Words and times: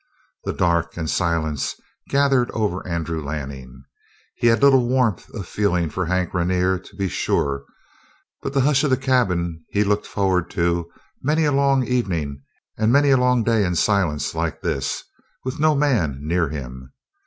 The 0.45 0.53
dark 0.53 0.97
and 0.97 1.07
silence 1.07 1.75
gathered 2.09 2.49
over 2.55 2.83
Andrew 2.87 3.23
Lanning. 3.23 3.83
He 4.33 4.47
had 4.47 4.63
little 4.63 4.87
warmth 4.87 5.29
of 5.35 5.45
feeling 5.45 5.91
for 5.91 6.07
Hank 6.07 6.33
Rainer, 6.33 6.79
to 6.79 6.95
be 6.95 7.07
sure, 7.07 7.65
but 8.41 8.51
the 8.53 8.61
hush 8.61 8.83
of 8.83 8.89
the 8.89 8.97
cabin 8.97 9.63
he 9.69 9.83
looked 9.83 10.07
forward 10.07 10.49
to 10.49 10.89
many 11.21 11.45
a 11.45 11.51
long 11.51 11.85
evening 11.85 12.41
and 12.79 12.91
many 12.91 13.11
a 13.11 13.17
long 13.17 13.43
day 13.43 13.63
in 13.63 13.73
a 13.73 13.75
silence 13.75 14.33
like 14.33 14.59
this, 14.61 15.03
with 15.43 15.59
no 15.59 15.75
man 15.75 16.17
near 16.23 16.49
him. 16.49 16.93